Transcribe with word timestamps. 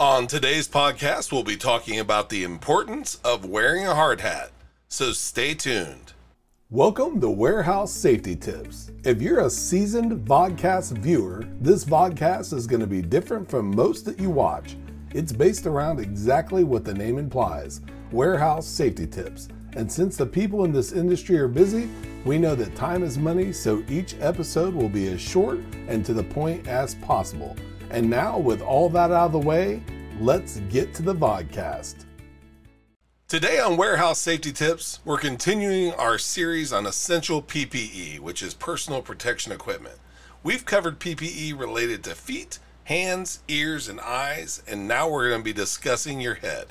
On 0.00 0.28
today's 0.28 0.68
podcast, 0.68 1.32
we'll 1.32 1.42
be 1.42 1.56
talking 1.56 1.98
about 1.98 2.28
the 2.28 2.44
importance 2.44 3.16
of 3.24 3.44
wearing 3.44 3.84
a 3.84 3.96
hard 3.96 4.20
hat. 4.20 4.52
So 4.86 5.10
stay 5.10 5.54
tuned. 5.54 6.12
Welcome 6.70 7.20
to 7.20 7.28
Warehouse 7.28 7.90
Safety 7.90 8.36
Tips. 8.36 8.92
If 9.02 9.20
you're 9.20 9.40
a 9.40 9.50
seasoned 9.50 10.24
vodcast 10.24 10.96
viewer, 10.98 11.42
this 11.60 11.84
vodcast 11.84 12.52
is 12.52 12.68
going 12.68 12.78
to 12.78 12.86
be 12.86 13.02
different 13.02 13.50
from 13.50 13.74
most 13.74 14.04
that 14.04 14.20
you 14.20 14.30
watch. 14.30 14.76
It's 15.14 15.32
based 15.32 15.66
around 15.66 15.98
exactly 15.98 16.62
what 16.62 16.84
the 16.84 16.94
name 16.94 17.18
implies 17.18 17.80
warehouse 18.12 18.68
safety 18.68 19.08
tips. 19.08 19.48
And 19.72 19.90
since 19.90 20.16
the 20.16 20.26
people 20.26 20.64
in 20.64 20.70
this 20.70 20.92
industry 20.92 21.36
are 21.38 21.48
busy, 21.48 21.88
we 22.24 22.38
know 22.38 22.54
that 22.54 22.76
time 22.76 23.02
is 23.02 23.18
money, 23.18 23.52
so 23.52 23.82
each 23.88 24.14
episode 24.20 24.74
will 24.74 24.88
be 24.88 25.08
as 25.08 25.20
short 25.20 25.58
and 25.88 26.06
to 26.06 26.14
the 26.14 26.22
point 26.22 26.68
as 26.68 26.94
possible. 26.94 27.56
And 27.90 28.10
now, 28.10 28.38
with 28.38 28.60
all 28.60 28.90
that 28.90 29.10
out 29.10 29.26
of 29.26 29.32
the 29.32 29.38
way, 29.38 29.82
let's 30.20 30.60
get 30.68 30.92
to 30.94 31.02
the 31.02 31.14
vodcast. 31.14 32.04
Today 33.28 33.58
on 33.60 33.78
Warehouse 33.78 34.20
Safety 34.20 34.52
Tips, 34.52 35.00
we're 35.06 35.18
continuing 35.18 35.92
our 35.94 36.18
series 36.18 36.72
on 36.72 36.86
essential 36.86 37.42
PPE, 37.42 38.20
which 38.20 38.42
is 38.42 38.52
personal 38.52 39.00
protection 39.00 39.52
equipment. 39.52 39.96
We've 40.42 40.66
covered 40.66 40.98
PPE 40.98 41.58
related 41.58 42.04
to 42.04 42.14
feet, 42.14 42.58
hands, 42.88 43.40
ears, 43.48 43.86
and 43.86 44.00
eyes, 44.00 44.62
and 44.66 44.88
now 44.88 45.06
we're 45.06 45.28
going 45.28 45.42
to 45.42 45.44
be 45.44 45.52
discussing 45.52 46.22
your 46.22 46.36
head. 46.36 46.68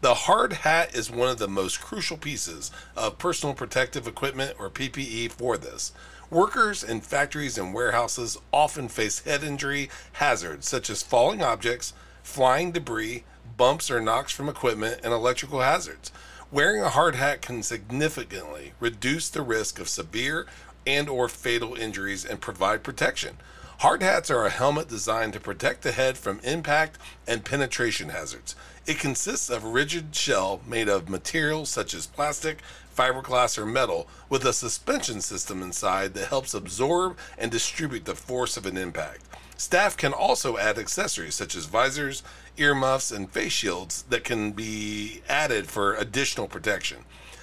The 0.00 0.14
hard 0.14 0.52
hat 0.52 0.96
is 0.96 1.12
one 1.12 1.28
of 1.28 1.38
the 1.38 1.46
most 1.46 1.80
crucial 1.80 2.16
pieces 2.16 2.72
of 2.96 3.18
personal 3.18 3.54
protective 3.54 4.08
equipment 4.08 4.56
or 4.58 4.68
PPE 4.68 5.30
for 5.30 5.56
this. 5.56 5.92
Workers 6.28 6.82
in 6.82 7.00
factories 7.00 7.56
and 7.56 7.72
warehouses 7.72 8.36
often 8.52 8.88
face 8.88 9.20
head 9.20 9.44
injury 9.44 9.90
hazards 10.14 10.68
such 10.68 10.90
as 10.90 11.04
falling 11.04 11.40
objects, 11.40 11.92
flying 12.24 12.72
debris, 12.72 13.22
bumps 13.56 13.92
or 13.92 14.00
knocks 14.00 14.32
from 14.32 14.48
equipment, 14.48 15.00
and 15.04 15.12
electrical 15.12 15.60
hazards. 15.60 16.10
Wearing 16.50 16.82
a 16.82 16.88
hard 16.88 17.14
hat 17.14 17.42
can 17.42 17.62
significantly 17.62 18.72
reduce 18.80 19.30
the 19.30 19.42
risk 19.42 19.78
of 19.78 19.88
severe 19.88 20.46
and 20.84 21.08
or 21.08 21.28
fatal 21.28 21.76
injuries 21.76 22.24
and 22.24 22.40
provide 22.40 22.82
protection. 22.82 23.36
Hard 23.80 24.02
hats 24.02 24.30
are 24.30 24.44
a 24.44 24.50
helmet 24.50 24.88
designed 24.88 25.32
to 25.32 25.40
protect 25.40 25.80
the 25.80 25.92
head 25.92 26.18
from 26.18 26.38
impact 26.40 26.98
and 27.26 27.46
penetration 27.46 28.10
hazards. 28.10 28.54
It 28.86 28.98
consists 28.98 29.48
of 29.48 29.64
a 29.64 29.68
rigid 29.70 30.14
shell 30.14 30.60
made 30.66 30.86
of 30.86 31.08
materials 31.08 31.70
such 31.70 31.94
as 31.94 32.06
plastic, 32.06 32.58
fiberglass, 32.94 33.56
or 33.56 33.64
metal 33.64 34.06
with 34.28 34.44
a 34.44 34.52
suspension 34.52 35.22
system 35.22 35.62
inside 35.62 36.12
that 36.12 36.28
helps 36.28 36.52
absorb 36.52 37.16
and 37.38 37.50
distribute 37.50 38.04
the 38.04 38.14
force 38.14 38.58
of 38.58 38.66
an 38.66 38.76
impact. 38.76 39.22
Staff 39.56 39.96
can 39.96 40.12
also 40.12 40.58
add 40.58 40.76
accessories 40.76 41.34
such 41.34 41.56
as 41.56 41.64
visors, 41.64 42.22
earmuffs, 42.58 43.10
and 43.10 43.30
face 43.30 43.52
shields 43.52 44.02
that 44.10 44.24
can 44.24 44.52
be 44.52 45.22
added 45.26 45.68
for 45.68 45.94
additional 45.94 46.48
protection. 46.48 46.98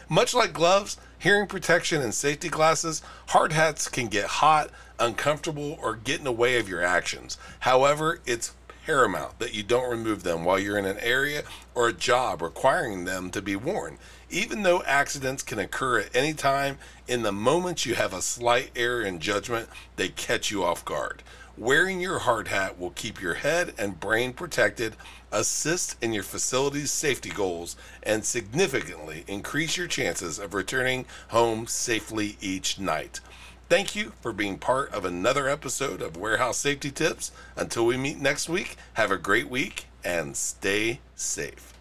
Much 0.10 0.34
like 0.34 0.54
gloves, 0.54 0.98
hearing 1.20 1.48
protection, 1.48 2.02
and 2.02 2.14
safety 2.14 2.48
glasses, 2.48 3.02
hard 3.28 3.52
hats 3.52 3.90
can 3.90 4.08
get 4.08 4.26
hot, 4.26 4.70
uncomfortable, 5.00 5.78
or 5.82 5.96
get 5.96 6.20
in 6.20 6.24
the 6.24 6.32
way 6.32 6.58
of 6.58 6.70
your 6.70 6.82
actions. 6.82 7.38
However, 7.60 8.22
it's 8.26 8.54
paramount 8.86 9.38
that 9.40 9.54
you 9.54 9.64
don't 9.64 9.90
remove 9.90 10.24
them 10.24 10.46
while 10.46 10.58
you're 10.58 10.78
in 10.78 10.86
an 10.86 10.98
area 11.02 11.44
or 11.76 11.90
a 11.90 11.94
job 11.94 12.42
requiring 12.42 13.04
them 13.04 13.30
to 13.30 13.42
be 13.42 13.54
worn. 13.54 13.98
Even 14.30 14.64
though 14.64 14.82
accidents 14.84 15.44
can 15.44 15.60
occur 15.60 16.00
at 16.00 16.16
any 16.16 16.34
time, 16.34 16.78
in 17.06 17.24
the 17.24 17.34
moment 17.34 17.86
you 17.86 17.96
have 17.96 18.14
a 18.14 18.22
slight 18.22 18.72
error 18.78 19.02
in 19.02 19.20
judgment, 19.20 19.68
they 19.98 20.08
catch 20.08 20.52
you 20.52 20.64
off 20.64 20.86
guard. 20.86 21.22
Wearing 21.58 22.00
your 22.00 22.20
hard 22.20 22.50
hat 22.50 22.78
will 22.78 22.92
keep 22.92 23.20
your 23.20 23.34
head 23.34 23.74
and 23.80 24.00
brain 24.00 24.34
protected, 24.34 24.96
assist 25.32 25.96
in 26.04 26.14
your 26.14 26.22
facility's 26.22 26.92
safety 26.92 27.32
goals, 27.32 27.76
and 28.04 28.24
significantly 28.24 29.24
increase 29.28 29.76
your 29.76 29.88
chances 29.88 30.38
of 30.38 30.54
returning 30.54 31.08
home 31.30 31.66
safely 31.66 32.38
each 32.42 32.78
night. 32.78 33.22
Thank 33.70 33.96
you 33.96 34.14
for 34.22 34.32
being 34.32 34.60
part 34.60 34.94
of 34.94 35.04
another 35.04 35.50
episode 35.50 36.00
of 36.00 36.16
Warehouse 36.16 36.58
Safety 36.58 36.92
Tips. 36.92 37.32
Until 37.56 37.88
we 37.88 37.98
meet 37.98 38.20
next 38.20 38.48
week, 38.48 38.76
have 38.94 39.10
a 39.10 39.18
great 39.18 39.50
week 39.50 39.88
and 40.04 40.38
stay 40.38 41.00
safe. 41.16 41.74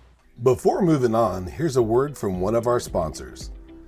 Before 0.43 0.81
moving 0.81 1.15
on, 1.15 1.49
here's 1.49 1.77
a 1.77 1.83
word 1.83 2.17
from 2.17 2.41
one 2.41 2.55
of 2.55 2.67
our 2.67 2.81
sponsors. 2.81 3.51